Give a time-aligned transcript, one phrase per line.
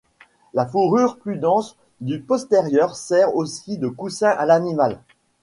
[0.55, 4.99] La fourrure plus dense du postérieur sert aussi de coussin à l'animal.